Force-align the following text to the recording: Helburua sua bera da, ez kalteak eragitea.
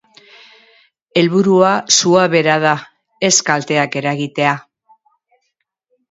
Helburua 1.19 1.73
sua 1.97 2.23
bera 2.35 2.55
da, 2.63 2.71
ez 3.29 3.33
kalteak 3.49 3.99
eragitea. 4.01 4.55